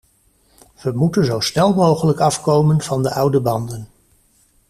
[0.83, 3.87] We moeten zo snel mogelijk afkomen van de oude banden.